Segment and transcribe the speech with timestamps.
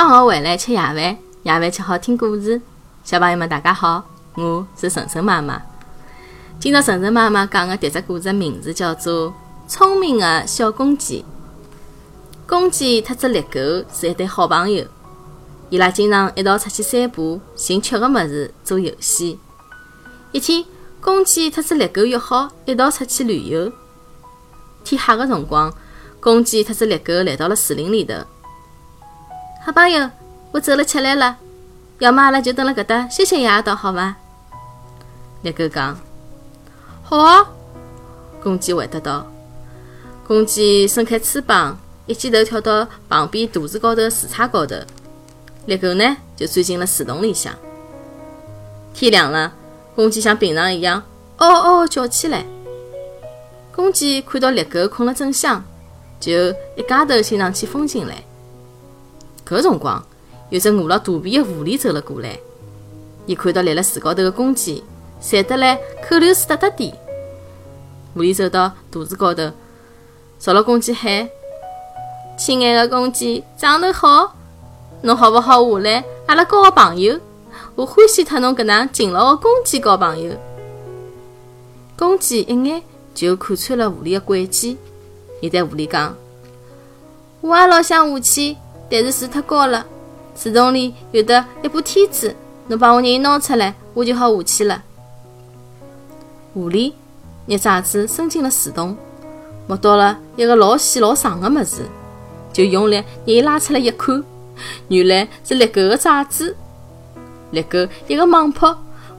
[0.00, 0.96] 放学回来吃夜饭，
[1.42, 2.58] 夜饭吃好听故事。
[3.04, 4.02] 小朋友们，大家好，
[4.34, 5.60] 我是晨晨妈妈。
[6.58, 9.28] 今朝晨晨妈妈讲的迭只故事名字叫做
[9.68, 11.22] 《聪明的小公鸡》。
[12.46, 13.60] 公鸡特只猎狗
[13.92, 14.86] 是一对好朋友，
[15.68, 19.38] 伊拉经常一道出去散步，寻吃的物事，做游戏。
[20.32, 20.64] 一天，
[21.02, 23.70] 公鸡特只猎狗约好一道出去旅游。
[24.82, 25.70] 天黑的辰光，
[26.20, 28.14] 公鸡特只猎狗来到了树林里头。
[29.62, 30.10] 好朋友，
[30.52, 31.36] 我走了吃力了，
[31.98, 34.16] 要么阿拉就蹲辣搿搭歇歇夜，到好伐？
[35.42, 36.00] 猎狗讲。
[37.02, 37.46] 好啊，
[38.42, 39.26] 公鸡回答道。
[40.26, 44.76] 公鸡伸开翅膀，一记头跳到旁边大树高头树杈高头。
[45.66, 47.54] 猎狗呢，就钻进了树洞里向。
[48.94, 49.52] 天亮了，
[49.94, 51.02] 公鸡像平常一样
[51.36, 52.46] 嗷嗷叫起来。
[53.76, 55.62] 公鸡看到猎狗困了正香，
[56.18, 56.32] 就
[56.76, 58.24] 一家头欣赏起风景来。
[59.50, 60.00] 搿辰光，
[60.50, 62.38] 有只饿了肚皮的狐狸走了过来。
[63.26, 64.84] 伊看到立辣树高头的公鸡，
[65.20, 65.76] 馋得来
[66.08, 66.94] 口流水哒哒滴。
[68.14, 69.50] 狐狸走到肚子高头，
[70.38, 71.28] 朝了公鸡喊
[72.38, 74.36] ：“亲爱的公鸡，长得好，
[75.02, 77.18] 侬好勿好下来，阿拉交个朋友？
[77.74, 80.32] 我欢喜脱侬搿能勤劳的公鸡交朋友。”
[81.98, 82.80] 公鸡一眼
[83.12, 84.78] 就看穿了狐狸的诡计，
[85.40, 86.14] 伊对狐狸讲
[87.42, 88.56] ：“我也老想下去。”
[88.90, 89.86] 但是树太高了，
[90.34, 92.34] 树洞里有的一把梯子，
[92.66, 94.82] 侬帮我人拿出来，我就好下去了。
[96.52, 96.92] 狐狸
[97.46, 98.96] 拿爪子伸进了树洞，
[99.68, 101.82] 摸到了一个老细老长的么子，
[102.52, 104.24] 就用力拿伊拉出来一看，
[104.88, 106.56] 原来是猎狗的爪子。
[107.52, 108.66] 猎狗一个猛扑，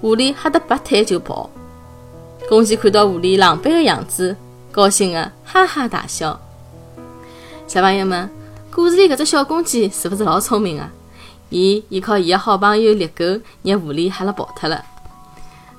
[0.00, 1.48] 狐狸吓得拔腿就跑。
[2.48, 4.36] 公鸡看到狐狸狼狈的样子，
[4.72, 6.40] 高兴的哈哈大笑。
[7.68, 8.28] 小朋友们。
[8.80, 10.90] 故事里搿只小公鸡是勿是老聪明啊？
[11.50, 14.82] 伊依靠伊个好朋友猎狗，拿狐狸吓了跑脱了。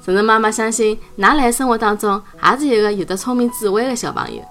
[0.05, 4.43] 晨晨妈妈相信，㑚辣生活当中也是一个有得聪明智慧的小朋友。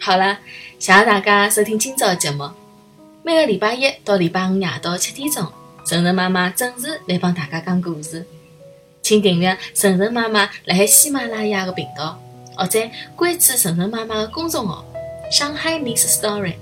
[0.00, 0.36] 好了，
[0.80, 2.50] 谢谢大家收听今朝的节目。
[3.22, 5.46] 每个礼拜一到礼拜五夜到七点钟，
[5.84, 8.26] 晨晨妈妈准时来帮大家讲故事。
[9.02, 12.20] 请订阅晨晨妈妈辣海喜马拉雅的频道，
[12.56, 12.80] 或者
[13.14, 14.84] 关注晨晨妈妈的公众号。
[15.30, 16.54] 上海 Miss Story，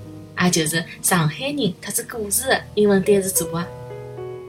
[0.43, 3.65] 也就是上海人特指故事的英文单词组合。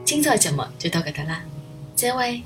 [0.03, 1.41] 今朝节目就到搿搭啦，
[1.95, 2.43] 再会。